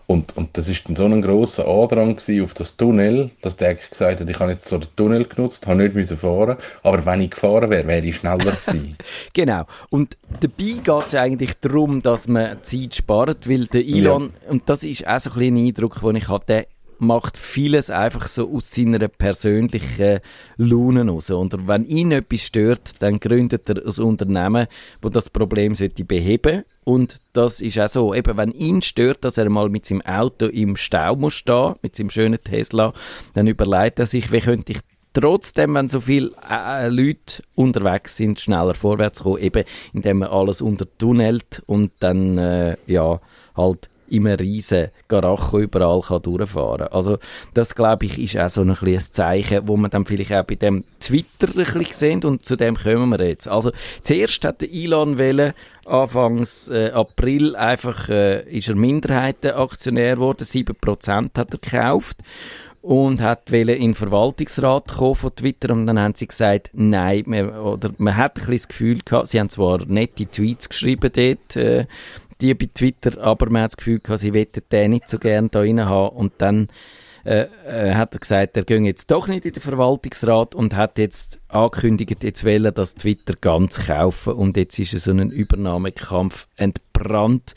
[0.06, 4.20] und, und das ist dann so ein grosser Andrang auf das Tunnel, dass der gesagt
[4.20, 7.32] hat, ich habe jetzt so den Tunnel genutzt, habe nicht müssen fahren, aber wenn ich
[7.32, 8.98] gefahren wäre, wäre ich schneller gewesen.
[9.34, 9.66] genau.
[9.90, 14.52] Und dabei geht es eigentlich darum, dass man Zeit spart, weil der Elon, ja.
[14.52, 16.68] und das ist auch so ein, ein Eindruck, den ich hatte,
[17.00, 20.20] macht vieles einfach so aus seiner persönlichen
[20.58, 21.30] Laune raus.
[21.32, 24.68] Und wenn ihn etwas stört, dann gründet er ein Unternehmen,
[25.02, 26.64] wo das Problem sollte beheben.
[26.84, 30.48] Und das ist auch so, eben wenn ihn stört, dass er mal mit seinem Auto
[30.48, 32.94] im Stau muss stehen, mit seinem schönen Tesla,
[33.34, 34.80] dann überlegt er sich, wie könnte ich
[35.14, 40.62] trotzdem, wenn so viele äh, Leute unterwegs sind, schneller vorwärts kommen, eben indem man alles
[40.62, 43.22] untertunnelt und dann, äh, ja,
[43.56, 46.94] halt in einem riesen Garacho überall kann durchfahren kann.
[46.94, 47.18] Also
[47.54, 50.56] das, glaube ich, ist auch so ein, ein Zeichen, wo man dann vielleicht auch bei
[50.56, 53.48] dem Twitter ein bisschen sehen und zu dem kommen wir jetzt.
[53.48, 53.72] Also
[54.04, 55.54] zuerst hat Elon Welle
[55.86, 62.20] Anfangs äh, April einfach äh, ist er Minderheitenaktionär geworden, 7% hat er gekauft
[62.84, 67.50] und hat in den Verwaltungsrat kommen von Twitter und dann haben sie gesagt, nein, man,
[67.52, 71.56] oder man hat ein bisschen das Gefühl gehabt, sie haben zwar nette Tweets geschrieben dort,
[71.56, 71.86] äh,
[72.44, 75.60] die bei Twitter, aber man hat das Gefühl sie wollten den nicht so gerne da
[75.60, 76.68] rein haben und dann
[77.26, 80.98] äh, äh, hat er gesagt, er gehe jetzt doch nicht in den Verwaltungsrat und hat
[80.98, 86.48] jetzt angekündigt, jetzt will er das Twitter ganz kaufen und jetzt ist so ein Übernahmekampf
[86.58, 87.56] entbrannt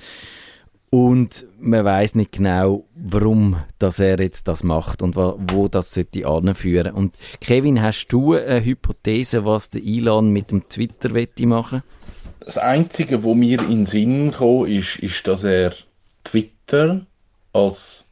[0.91, 5.93] und man weiß nicht genau, warum dass er jetzt das macht und wo, wo das
[5.93, 6.95] sollte anführen.
[6.95, 11.11] Und Kevin, hast du eine Hypothese, was der Elon mit dem Twitter
[11.47, 11.83] machen?
[12.47, 15.73] Das Einzige, wo mir in den Sinn kam, ist, ist, dass er
[16.23, 17.05] Twitter
[17.53, 18.05] als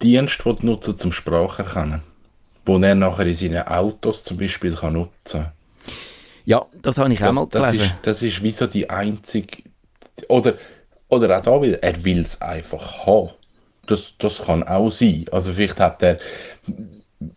[0.00, 2.00] Dienst, nutzen zum Spracherkennen,
[2.64, 5.46] wo er nachher in seinen Autos zum Beispiel kann nutzen.
[6.44, 7.78] Ja, das habe ich das, auch mal gelesen.
[7.78, 9.64] Das ist, das ist wie so die einzige
[10.28, 10.54] oder
[11.08, 13.30] oder auch da wieder, er will es einfach haben.
[13.88, 15.24] Das, das kann auch sein.
[15.32, 16.20] Also vielleicht hat er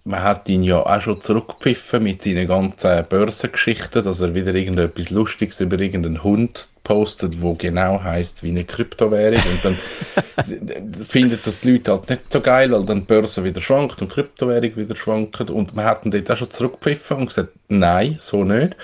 [0.04, 5.10] man hat ihn ja auch schon zurückgepfiffen mit seinen ganzen Börsengeschichten, dass er wieder irgendetwas
[5.10, 11.60] Lustiges über irgendeinen Hund postet, wo genau heißt wie eine Kryptowährung und dann findet das
[11.60, 14.96] die Leute halt nicht so geil, weil dann die Börse wieder schwankt und Kryptowährung wieder
[14.96, 18.76] schwankt und man hat ihn dort auch schon zurückgepfiffen und gesagt, nein, so nicht.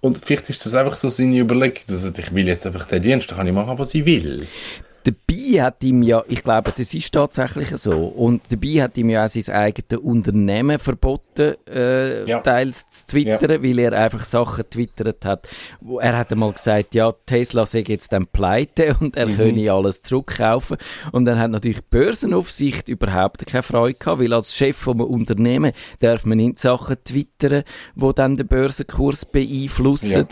[0.00, 3.02] Und vielleicht ist das einfach so seine Überlegung, dass er, ich will jetzt einfach den
[3.02, 4.46] Dienst, da kann ich machen, was ich will.
[5.08, 9.24] Dabei hat ihm ja, ich glaube, das ist tatsächlich so, und dabei hat ihm ja
[9.24, 12.40] auch sein eigenes Unternehmen verboten, äh, ja.
[12.40, 13.62] teils zu twittern, ja.
[13.62, 15.48] weil er einfach Sachen twittert hat.
[16.00, 19.36] Er hat einmal gesagt, ja, Tesla sei jetzt dann pleite und er mhm.
[19.36, 20.76] könne alles zurückkaufen.
[21.12, 25.08] Und dann hat natürlich die Börsenaufsicht überhaupt keine Freude gehabt, weil als Chef von einem
[25.08, 27.62] Unternehmen darf man nicht Sachen twittern,
[27.94, 30.28] wo dann den Börsenkurs beeinflussen.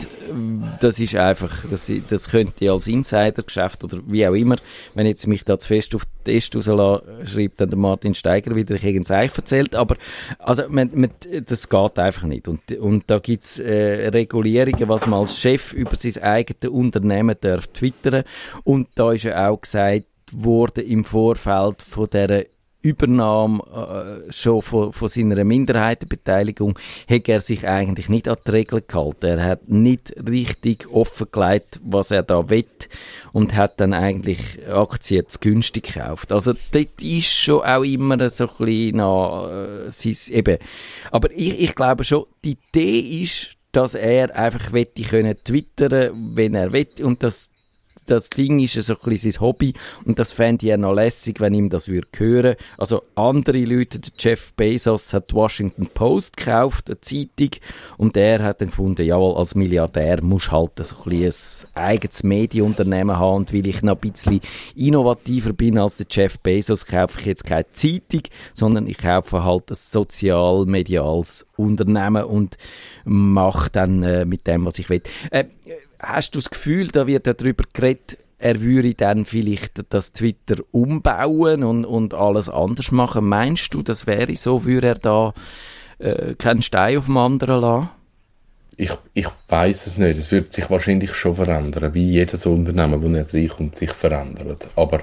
[0.61, 0.77] Ja.
[0.79, 4.57] Das ist einfach, das, das könnte als Insidergeschäft oder wie auch immer
[4.93, 8.55] wenn jetzt mich da zu fest auf den Test rauslasse, schreibt dann der Martin Steiger
[8.55, 9.95] wieder, ich irgendein erzählt, aber
[10.39, 11.11] also, man, man,
[11.45, 12.47] das geht einfach nicht.
[12.47, 17.35] Und, und da gibt es äh, Regulierungen, was man als Chef über sein eigenes Unternehmen
[17.39, 18.23] darf twittern.
[18.63, 22.43] Und da ist ja auch gesagt worden im Vorfeld von dieser
[22.81, 26.77] Übernahme äh, schon von, von seiner Minderheitenbeteiligung
[27.09, 29.25] hat er sich eigentlich nicht an die Regeln gehalten.
[29.25, 32.65] Er hat nicht richtig offengelegt, was er da will
[33.33, 36.31] und hat dann eigentlich Aktien zu günstig gekauft.
[36.31, 40.57] Also dort ist schon auch immer so ein bisschen nach, äh, sein, eben.
[41.11, 46.55] Aber ich, ich glaube schon, die Idee ist, dass er einfach wette können twittern, wenn
[46.55, 47.49] er will und dass
[48.09, 49.73] das Ding ist so ein bisschen sein Hobby
[50.05, 52.55] und das fände ich noch lässig, wenn ihm das würde hören.
[52.77, 57.51] Also andere Leute, der Jeff Bezos hat die Washington Post gekauft, eine Zeitung,
[57.97, 62.23] und der hat dann gefunden, jawohl, als Milliardär muss halt so ein, bisschen ein eigenes
[62.23, 64.39] Medienunternehmen haben und weil ich noch ein bisschen
[64.75, 68.21] innovativer bin als der Jeff Bezos, kaufe ich jetzt keine Zeitung,
[68.53, 72.57] sondern ich kaufe halt ein sozial-mediales Unternehmen und
[73.05, 75.01] mache dann äh, mit dem, was ich will.
[75.31, 75.45] Äh,
[75.99, 81.63] hast du das Gefühl, da wird darüber geredet, er würde dann vielleicht das Twitter umbauen
[81.63, 83.27] und, und alles anders machen?
[83.27, 85.33] Meinst du, das wäre so, würde er da
[85.99, 87.89] äh, keinen Stein auf dem anderen lassen?
[88.79, 90.19] Ich, ich weiß es nicht.
[90.19, 94.67] Es wird sich wahrscheinlich schon verändern, wie jedes Unternehmen, das nicht reinkommt, sich verändert.
[94.75, 95.01] Aber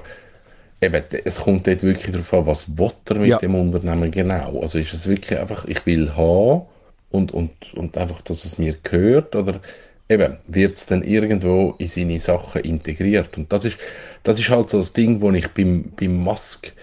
[0.79, 3.37] eben, es kommt dort wirklich darauf an, was will er mit ja.
[3.37, 4.61] dem Unternehmen genau.
[4.61, 6.61] Also ist es wirklich einfach, ich will haben
[7.09, 9.59] und, und, und einfach, dass es mir gehört oder
[10.09, 13.37] eben, wird es dann irgendwo in seine Sachen integriert.
[13.37, 13.77] Und das ist,
[14.23, 16.73] das ist halt so das Ding, wo ich beim, beim Musk,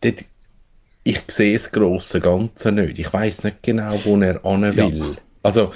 [0.00, 0.24] dort,
[1.04, 2.98] ich sehe das grosse Ganze nicht.
[2.98, 4.98] Ich weiß nicht genau, wo er an will.
[4.98, 5.16] Ja.
[5.42, 5.72] Also,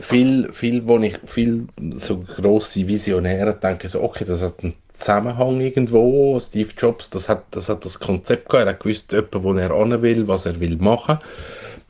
[0.00, 1.66] viel, viel, wo ich, viel
[1.98, 6.38] so grosse Visionäre denken so, okay, das hat einen Zusammenhang irgendwo.
[6.40, 8.66] Steve Jobs, das hat, das hat das Konzept gehabt.
[8.66, 11.18] Er hat gewusst, etwa, wo er an will, was er will machen.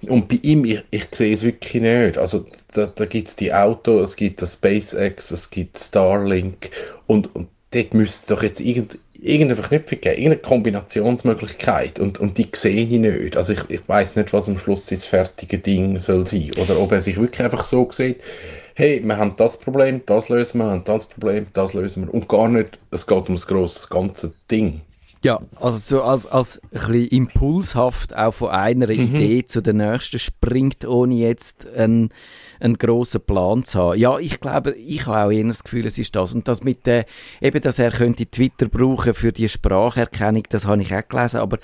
[0.02, 2.18] Und bei ihm, ich, ich sehe es wirklich nicht.
[2.18, 6.70] Also, da, da gibt es die Auto, es gibt das SpaceX, es gibt Starlink
[7.06, 12.38] und, und dort müsste es doch jetzt irgend, irgendeine Verknüpfung geben, irgendeine Kombinationsmöglichkeit und, und
[12.38, 13.36] die sehe ich nicht.
[13.36, 16.50] Also ich, ich weiß nicht, was am Schluss das fertige Ding soll sein.
[16.58, 18.20] Oder ob er sich wirklich einfach so sieht,
[18.74, 22.14] hey, wir haben das Problem, das lösen wir, und das Problem, das lösen wir.
[22.14, 24.82] Und gar nicht, es geht um das grosse ganze Ding.
[25.26, 28.92] Ja, also so als, als ein bisschen impulshaft auch von einer mhm.
[28.92, 32.10] Idee zu der nächsten springt, ohne jetzt ein
[32.60, 33.98] einen grossen Plan zu haben.
[33.98, 36.32] Ja, ich glaube, ich habe auch eher das Gefühl, es ist das.
[36.32, 37.04] Und das mit der,
[37.40, 41.58] eben, dass er könnte Twitter brauchen für die Spracherkennung, das habe ich auch gelesen, aber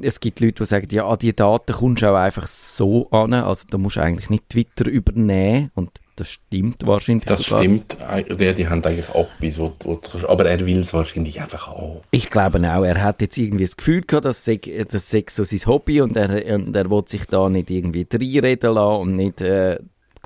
[0.00, 3.34] es gibt Leute, die sagen, ja, an die Daten kommst du auch einfach so an,
[3.34, 7.60] also da musst du eigentlich nicht Twitter übernehmen und das stimmt wahrscheinlich Das sogar.
[7.60, 7.96] stimmt.
[8.40, 12.02] Die, die haben eigentlich etwas, wo, wo, aber er will es wahrscheinlich einfach auch.
[12.10, 12.84] Ich glaube auch.
[12.84, 16.54] Er hat jetzt irgendwie das Gefühl gehabt, dass das sei so sein Hobby und er,
[16.54, 19.78] und er will sich da nicht irgendwie reinreden lassen und nicht äh,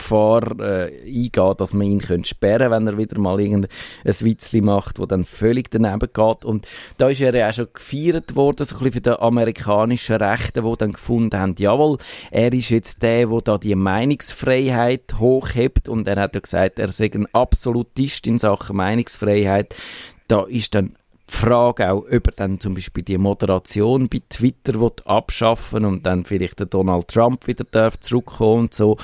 [0.02, 3.70] Gefahr äh, eingehen, dass man ihn könnte sperren wenn er wieder mal irgendein
[4.04, 6.44] Witzli macht, wo dann völlig daneben geht.
[6.44, 6.66] Und
[6.98, 10.64] da ist er ja auch schon gefeiert worden, so ein bisschen für die amerikanischen Rechten,
[10.64, 11.98] die dann gefunden haben, jawohl,
[12.30, 16.88] er ist jetzt der, der da die Meinungsfreiheit hochhebt und er hat ja gesagt, er
[16.88, 19.74] sei ein Absolutist in Sachen Meinungsfreiheit.
[20.28, 20.96] Da ist dann
[21.34, 26.60] Frage auch, ob er dann zum Beispiel die Moderation bei Twitter abschaffen und dann vielleicht
[26.60, 28.96] der Donald Trump wieder darf zurückkommen und so.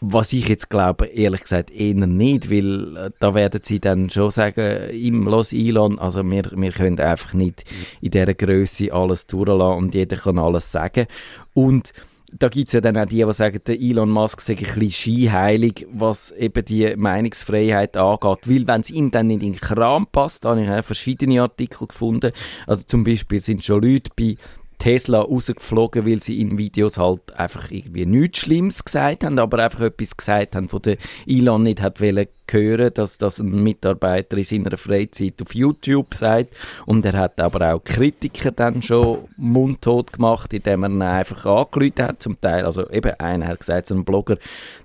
[0.00, 4.30] Was ich jetzt glaube, ehrlich gesagt, eher nicht, weil äh, da werden sie dann schon
[4.30, 7.64] sagen, im Los Elon, also wir, wir können einfach nicht
[8.00, 11.06] in dieser Größe alles durchlassen und jeder kann alles sagen.
[11.54, 11.92] Und
[12.38, 14.90] da gibt es ja dann auch die, die sagen, der Elon Musk sei ein bisschen
[14.90, 18.48] skiheilig, was eben die Meinungsfreiheit angeht.
[18.48, 21.86] Weil wenn es ihm dann nicht in den Kram passt, habe ich auch verschiedene Artikel
[21.86, 22.32] gefunden.
[22.66, 24.36] Also zum Beispiel sind schon Leute bei
[24.78, 29.80] Tesla rausgeflogen, weil sie in Videos halt einfach irgendwie nichts Schlimmes gesagt haben, aber einfach
[29.82, 34.44] etwas gesagt haben, wo der Elon nicht hat wollen hören, dass das ein Mitarbeiter in
[34.44, 36.54] seiner Freizeit auf YouTube sagt.
[36.86, 42.00] Und er hat aber auch Kritiker dann schon mundtot gemacht, indem er ihn einfach angelüht
[42.00, 42.64] hat, zum Teil.
[42.64, 44.36] Also eben einer hat gesagt, so ein Blogger,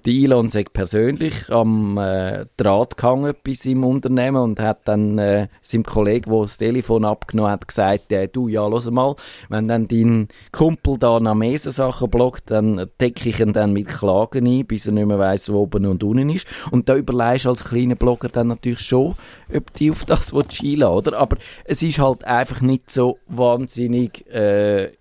[0.05, 5.47] die Elon sagt persönlich am äh, Draht gehangen bei seinem Unternehmen und hat dann äh,
[5.61, 9.15] seinem Kollegen, der das Telefon abgenommen hat, gesagt, äh, du, ja, los mal,
[9.49, 14.47] wenn dann dein Kumpel da nach Mesensachen bloggt, dann decke ich ihn dann mit Klagen
[14.47, 16.47] ein, bis er nicht mehr weiss, wo oben und unten ist.
[16.71, 19.15] Und da überlegst als kleiner Blogger dann natürlich schon,
[19.53, 21.17] ob die auf das schielen oder?
[21.17, 24.91] Aber es ist halt einfach nicht so wahnsinnig äh,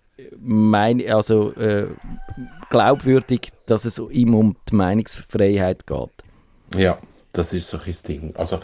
[0.41, 1.87] mein, also, äh,
[2.71, 6.11] glaubwürdig, dass es ihm um die Meinungsfreiheit geht.
[6.77, 6.99] Ja,
[7.33, 8.35] das ist so ein Ding.
[8.37, 8.61] Also,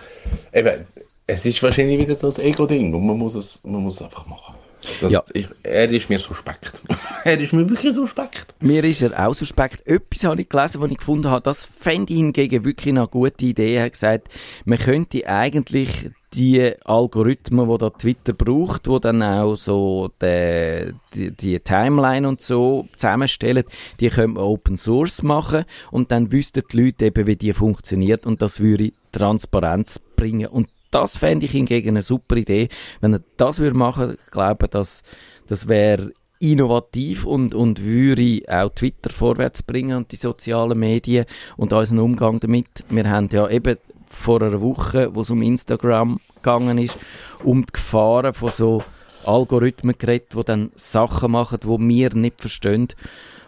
[0.53, 0.87] eben,
[1.27, 4.27] es ist wahrscheinlich wieder so ein Ego-Ding und man muss es, man muss es einfach
[4.27, 4.55] machen.
[5.01, 5.23] Das, ja.
[5.33, 6.83] ich, er ist mir suspekt.
[7.25, 8.55] er ist mir wirklich suspekt.
[8.61, 9.87] Mir ist er auch suspekt.
[9.87, 13.44] Etwas habe ich gelesen, was ich gefunden habe, das fände ich hingegen wirklich eine gute
[13.44, 13.75] Idee.
[13.75, 14.29] Er hat gesagt,
[14.64, 21.31] man könnte eigentlich die Algorithmen, die da Twitter braucht, wo dann auch so die, die,
[21.31, 23.64] die, Timeline und so zusammenstellen,
[24.01, 28.27] die könnte man Open Source machen und dann wüssten die Leute eben, wie die funktioniert
[28.27, 30.49] und das würde Transparenz bringen.
[30.49, 32.68] Und das fände ich hingegen eine super Idee.
[33.00, 35.02] Wenn er das würde machen, ich glaube, das,
[35.48, 41.24] das wäre innovativ und, und würde auch Twitter vorwärts bringen und die sozialen Medien
[41.57, 42.85] und unseren Umgang damit.
[42.90, 43.76] Wir haben ja eben
[44.07, 46.96] vor einer Woche, wo es um Instagram gegangen ist,
[47.42, 48.85] um die Gefahren von so
[49.24, 52.88] Algorithmen geredet, die dann Sachen machen, die wir nicht verstehen.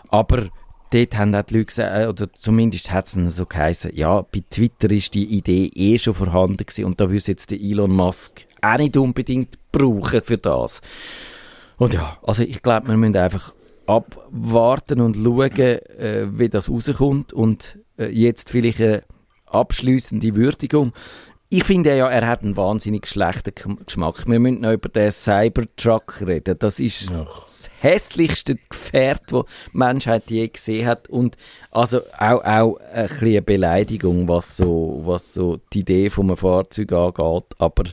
[0.08, 0.48] Aber
[0.90, 4.42] dort haben auch die Leute gesagt, äh, oder zumindest hat es so geheißen, ja, bei
[4.50, 8.46] Twitter ist die Idee eh schon vorhanden gewesen und da würde jetzt der Elon Musk
[8.62, 10.80] auch nicht unbedingt brauchen für das.
[11.76, 13.54] Und ja, also ich glaube, wir müssen einfach
[13.86, 19.02] abwarten und schauen, äh, wie das rauskommt und äh, jetzt vielleicht eine
[19.46, 20.92] abschließende Würdigung
[21.48, 23.52] ich finde ja, er hat einen wahnsinnig schlechten
[23.84, 24.26] Geschmack.
[24.26, 26.56] Wir müssen noch über den Cybertruck reden.
[26.58, 27.40] Das ist Ach.
[27.40, 31.08] das hässlichste Gefährt, das die Menschheit je gesehen hat.
[31.08, 31.36] Und
[31.70, 36.92] also auch, auch ein eine Beleidigung, was so, was so die Idee von einem Fahrzeug
[36.92, 37.44] angeht.
[37.58, 37.84] Aber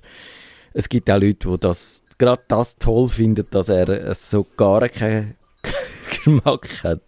[0.73, 5.35] es gibt auch Leute, die das, gerade das toll finden, dass er so gar keinen
[6.09, 7.01] Geschmack hat.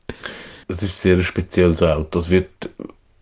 [0.68, 2.20] Das ist ein sehr spezielles Auto.
[2.20, 2.70] Es wird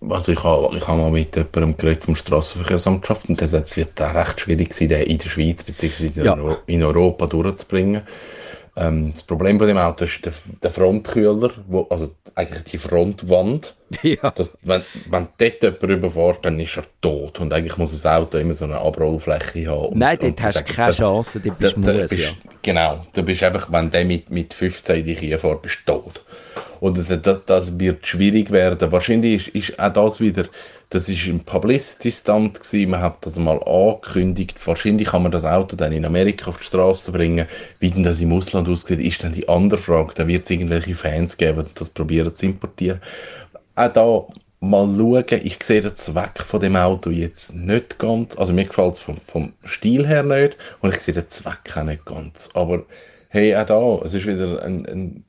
[0.09, 3.67] also ich habe, ich habe mal mit jemandem geredet vom Straßenverkehrsamt geschafft und der sagt,
[3.67, 6.11] es wird auch recht schwierig sein, den in der Schweiz bzw.
[6.23, 6.57] Ja.
[6.65, 8.01] in Europa durchzubringen.
[8.75, 13.75] Ähm, das Problem von dem Auto ist der, der Frontkühler, wo, also eigentlich die Frontwand.
[14.03, 14.31] Ja.
[14.31, 17.39] Das, wenn, wenn dort jemand überfährt, dann ist er tot.
[17.39, 19.97] Und eigentlich muss das Auto immer so eine Abrollfläche haben.
[19.97, 22.29] Nein, dort hast du keine Chance, dort bist du muss, ja.
[22.61, 26.23] Genau, du bist einfach, wenn der mit, mit 15 in dich hinfährt, bist du tot.
[26.79, 28.91] Und das, das, das wird schwierig werden.
[28.91, 30.45] Wahrscheinlich ist, ist auch das wieder,
[30.89, 34.55] das ist im Publicity-Stand gewesen, man hat das mal angekündigt.
[34.67, 37.47] Wahrscheinlich kann man das Auto dann in Amerika auf die Straße bringen.
[37.79, 40.13] Wie denn das im Ausland aussieht, ist dann die andere Frage.
[40.13, 43.01] Da wird es irgendwelche Fans geben, die das probieren zu importieren.
[43.75, 44.27] Auch da
[44.59, 48.93] mal schauen, ich sehe den Zweck von dem Auto jetzt nicht ganz, also mir gefällt
[48.93, 52.49] es vom, vom Stil her nicht und ich sehe den Zweck auch nicht ganz.
[52.53, 52.83] Aber
[53.29, 55.25] hey, auch da, es ist wieder ein, ein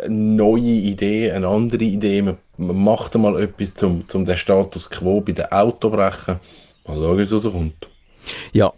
[0.00, 2.22] eine neue Idee, eine andere Idee.
[2.22, 6.40] Man, man macht mal etwas zum, zum den Status quo bei den Auto brechen.
[6.86, 7.88] Mal schauen, was rauskommt.
[8.52, 8.72] Ja,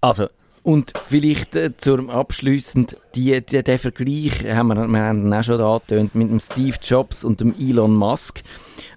[0.00, 0.28] also
[0.62, 5.60] und vielleicht äh, zum abschließend die, die, der Vergleich haben wir, wir haben auch schon
[5.60, 8.42] angetönt mit dem Steve Jobs und dem Elon Musk.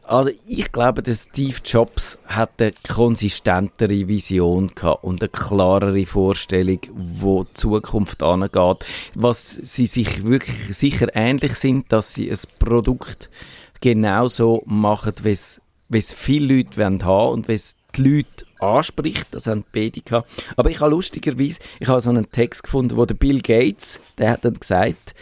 [0.06, 6.80] Also ich glaube, der Steve Jobs hat eine konsistentere Vision gehabt und eine klarere Vorstellung,
[6.94, 8.86] wo die Zukunft angeht.
[9.16, 13.30] Was sie sich wirklich sicher ähnlich sind, dass sie ein Produkt
[13.80, 15.63] genauso machen, wie es
[16.02, 19.28] viele Leute haben wollen und es die Leute anspricht.
[19.32, 20.30] Das haben beide gehabt.
[20.56, 24.32] Aber ich habe lustigerweise, ich habe so einen Text gefunden, wo der Bill Gates, der
[24.32, 25.14] hat dann gesagt,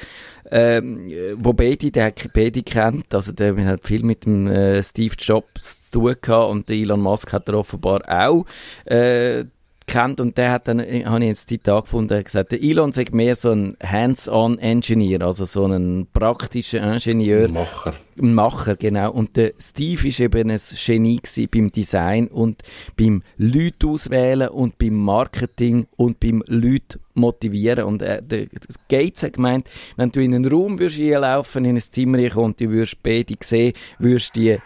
[0.52, 5.90] ähm, wo beide, der beide kennt, also der hat viel mit dem äh, Steve Jobs
[5.92, 8.46] zu tun gehabt und Elon Musk hat er offenbar auch
[8.86, 9.46] äh,
[9.92, 13.14] kennt und der hat dann, äh, habe ich jetzt Zitat gefunden, gesagt, der Elon sagt
[13.14, 17.50] mehr so ein Hands-on-Engineer, also so ein praktischer Ingenieur.
[17.50, 17.94] Macher.
[18.16, 19.12] Macher, genau.
[19.12, 21.20] Und der Steve ist eben ein Genie
[21.52, 22.62] beim Design und
[22.96, 27.86] beim Leute auswählen und beim Marketing und beim Leute motivieren.
[27.86, 28.48] Und äh, der
[28.88, 32.70] Gates hat gemeint, wenn du in einen Raum würdest einlaufen, in ein Zimmer und du
[32.70, 34.58] würdest beide sehen, würdest du die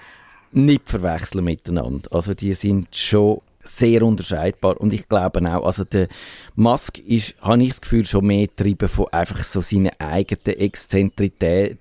[0.51, 2.09] nicht verwechseln miteinander.
[2.11, 4.79] Also die sind schon sehr unterscheidbar.
[4.79, 6.07] Und ich glaube auch, also der
[6.55, 11.79] Musk ist, habe ich das Gefühl, schon mehr getrieben von einfach so seinen eigenen Exzentritäten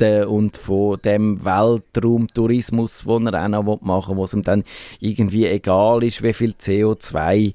[0.00, 4.64] und von dem Weltraumtourismus, den er auch noch machen will, wo es ihm dann
[4.98, 7.52] irgendwie egal ist, wie viel CO2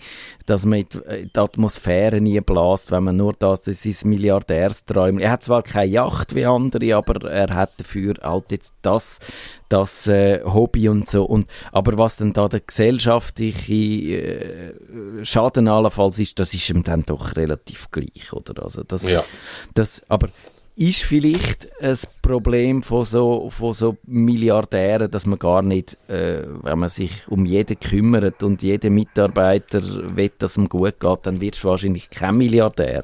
[0.47, 0.87] dass man in
[1.35, 5.21] die Atmosphäre nie blast, wenn man nur das, das ist Milliardärsträume.
[5.21, 9.19] Er hat zwar keine Yacht wie andere, aber er hat dafür halt jetzt das,
[9.67, 11.25] das äh, Hobby und so.
[11.25, 14.73] Und, aber was dann da der gesellschaftliche äh,
[15.25, 18.63] Schaden allenfalls ist, das ist ihm dann doch relativ gleich, oder?
[18.63, 19.25] Also das, ja.
[19.73, 20.29] das, aber
[20.77, 26.79] ist vielleicht ein Problem von so, von so Milliardären, dass man gar nicht, äh, wenn
[26.79, 29.81] man sich um jeden kümmert und jeden Mitarbeiter
[30.15, 33.01] will, dass es ihm gut geht, dann wirst du wahrscheinlich kein Milliardär.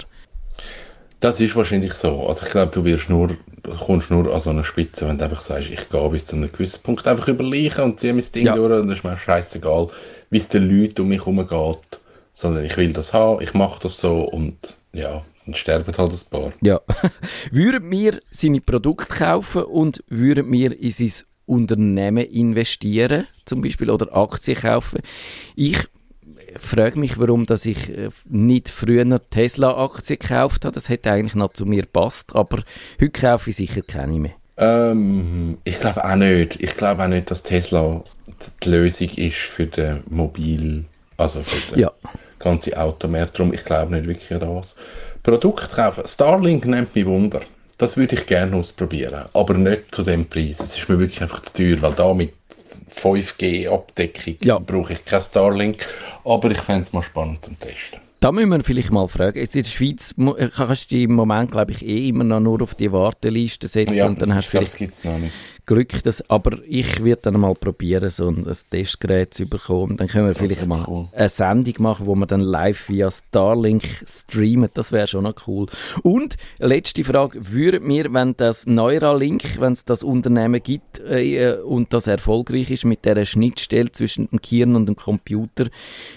[1.20, 2.28] Das ist wahrscheinlich so.
[2.28, 3.36] Also ich glaube, du wirst nur,
[3.80, 6.52] kommst nur an so eine Spitze, wenn du einfach sagst, ich gehe bis zu einem
[6.52, 8.56] gewissen Punkt einfach überleichen und ziehe mein Ding ja.
[8.56, 9.88] durch und dann ist mir scheißegal,
[10.30, 12.00] wie es den Leuten um mich herum geht,
[12.34, 14.58] sondern ich will das haben, ich mache das so und
[14.92, 16.54] ja, dann sterben halt ein paar.
[16.62, 16.82] Ja.
[17.52, 21.12] würden wir seine Produkte kaufen und würden wir in sein
[21.46, 25.00] Unternehmen investieren, zum Beispiel, oder Aktien kaufen?
[25.56, 25.78] Ich
[26.58, 30.74] frage mich, warum dass ich äh, nicht früher Tesla-Aktien gekauft habe.
[30.74, 32.64] Das hätte eigentlich noch zu mir gepasst, aber
[33.00, 34.32] heute kaufe ich sicher keine mehr.
[34.58, 36.62] Ähm, ich glaube auch nicht.
[36.62, 38.04] Ich glaube auch nicht, dass Tesla
[38.64, 40.86] die Lösung ist für den Mobil,
[41.18, 41.92] also für den ja.
[42.40, 43.40] ganzen Automarkt.
[43.40, 44.76] Darum, ich glaube nicht wirklich an das.
[45.24, 46.04] Produkt kaufen.
[46.06, 47.42] Starlink nimmt mich Wunder.
[47.78, 49.26] Das würde ich gerne ausprobieren.
[49.34, 50.60] Aber nicht zu dem Preis.
[50.60, 52.34] Es ist mir wirklich einfach zu teuer, weil da mit
[53.02, 54.60] 5G-Abdeckung ja.
[54.60, 55.86] brauche ich kein Starlink.
[56.26, 58.00] Aber ich fände es mal spannend zum Testen.
[58.20, 59.38] Da müssen wir vielleicht mal fragen.
[59.38, 60.16] Jetzt in der Schweiz
[60.56, 64.06] kannst du im Moment, glaube ich, eh immer noch nur auf die Warteliste setzen ja,
[64.06, 64.78] und dann hast du vielleicht...
[64.78, 65.34] Gibt's noch nicht.
[65.66, 69.96] Glück, dass, aber ich werde dann mal probieren, so ein, ein Testgerät zu bekommen.
[69.96, 71.08] Dann können wir vielleicht mal cool.
[71.14, 74.70] eine Sendung machen, wo wir dann live via Starlink streamen.
[74.74, 75.68] Das wäre schon noch cool.
[76.02, 81.94] Und letzte Frage: Würden wir, wenn das Neuralink, wenn es das Unternehmen gibt äh, und
[81.94, 85.68] das erfolgreich ist mit der Schnittstelle zwischen dem Gehirn und dem Computer,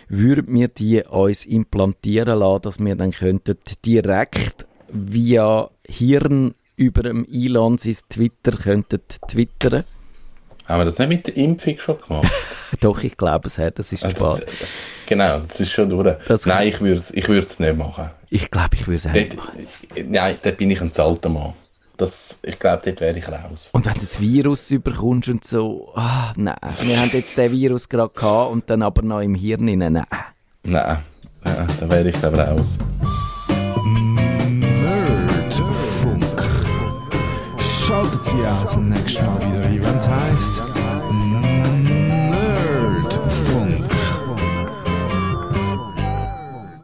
[0.09, 7.27] würden wir die uns implantieren lassen, dass wir dann könnten direkt via Hirn über dem
[7.31, 9.85] Elon sein Twitter könnten twittern.
[10.67, 12.33] Haben wir das nicht mit der Impfung schon gemacht?
[12.81, 14.49] Doch, ich glaube es hat, das ist also, spät.
[15.07, 16.17] Genau, das ist schon durch.
[16.27, 18.11] Das nein, ich würde ich es nicht machen.
[18.29, 19.67] Ich glaube, ich würde es nicht machen.
[20.09, 21.53] Nein, da bin ich ein alter Mann.
[21.97, 23.71] Das, ich glaube, dort wäre ich raus.
[23.73, 27.89] Und wenn du das Virus überkommst und so, ah, nein, wir haben jetzt den Virus
[27.89, 29.79] gerade gehabt und dann aber noch im Hirn, nein.
[29.93, 30.07] Nein,
[30.65, 30.99] nein
[31.81, 32.77] da wäre ich glaube raus.
[38.27, 40.76] Sie auch das nächste Mal wieder es heisst